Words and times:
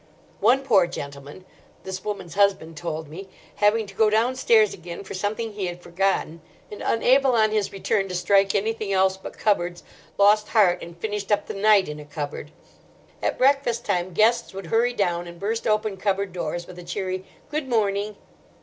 One 0.39 0.63
poor 0.63 0.87
gentleman, 0.87 1.45
this 1.83 2.03
woman's 2.03 2.33
husband 2.33 2.75
told 2.75 3.07
me, 3.07 3.29
having 3.57 3.85
to 3.85 3.93
go 3.93 4.09
downstairs 4.09 4.73
again 4.73 5.03
for 5.03 5.13
something 5.13 5.53
he 5.53 5.67
had 5.67 5.83
forgotten, 5.83 6.41
and 6.71 6.81
unable 6.81 7.33
on 7.35 7.51
his 7.51 7.71
return 7.71 8.07
to 8.09 8.15
strike 8.15 8.55
anything 8.55 8.91
else 8.91 9.15
but 9.15 9.37
cupboards, 9.37 9.83
lost 10.17 10.47
heart 10.47 10.81
and 10.81 10.97
finished 10.97 11.31
up 11.31 11.45
the 11.45 11.53
night 11.53 11.87
in 11.87 11.99
a 11.99 12.05
cupboard. 12.05 12.49
At 13.21 13.37
breakfast 13.37 13.85
time 13.85 14.11
guests 14.11 14.55
would 14.55 14.65
hurry 14.65 14.93
down, 14.93 15.27
and 15.27 15.39
burst 15.39 15.67
open 15.67 15.97
cupboard 15.97 16.33
doors 16.33 16.65
with 16.65 16.79
a 16.79 16.83
cheery 16.83 17.23
"Good 17.51 17.69
morning." 17.69 18.15